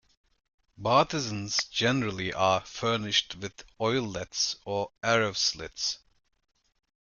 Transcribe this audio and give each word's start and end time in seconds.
Bartizans 0.81 1.69
generally 1.69 2.33
are 2.33 2.61
furnished 2.61 3.35
with 3.35 3.63
oillets 3.79 4.55
or 4.65 4.89
arrow 5.03 5.33
slits. 5.33 5.99